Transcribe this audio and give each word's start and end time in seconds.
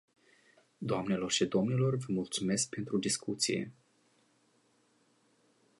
Doamnelor 0.77 1.31
și 1.31 1.45
domnilor, 1.45 1.95
vă 1.97 2.05
mulțumesc 2.07 2.69
pentru 2.69 2.97
discuție. 2.97 3.71